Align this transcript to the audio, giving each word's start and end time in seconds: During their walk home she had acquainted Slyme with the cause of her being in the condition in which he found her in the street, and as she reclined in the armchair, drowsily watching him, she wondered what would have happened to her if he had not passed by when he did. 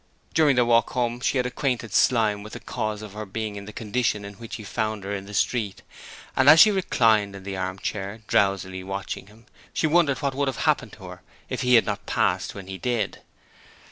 During 0.33 0.55
their 0.55 0.65
walk 0.65 0.89
home 0.93 1.19
she 1.19 1.37
had 1.37 1.45
acquainted 1.45 1.93
Slyme 1.93 2.41
with 2.41 2.53
the 2.53 2.59
cause 2.59 3.03
of 3.03 3.13
her 3.13 3.23
being 3.23 3.55
in 3.55 3.65
the 3.65 3.71
condition 3.71 4.25
in 4.25 4.33
which 4.33 4.55
he 4.55 4.63
found 4.63 5.03
her 5.03 5.13
in 5.13 5.27
the 5.27 5.33
street, 5.35 5.83
and 6.35 6.49
as 6.49 6.59
she 6.59 6.71
reclined 6.71 7.35
in 7.35 7.43
the 7.43 7.55
armchair, 7.55 8.21
drowsily 8.25 8.83
watching 8.83 9.27
him, 9.27 9.45
she 9.73 9.85
wondered 9.85 10.17
what 10.17 10.33
would 10.33 10.47
have 10.47 10.65
happened 10.65 10.93
to 10.93 11.03
her 11.09 11.21
if 11.49 11.61
he 11.61 11.75
had 11.75 11.85
not 11.85 12.07
passed 12.07 12.55
by 12.55 12.57
when 12.61 12.67
he 12.67 12.79
did. 12.79 13.21